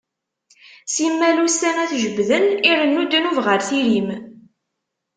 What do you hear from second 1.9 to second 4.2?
t-jebbden, irennu dnub ɣer tiri-m.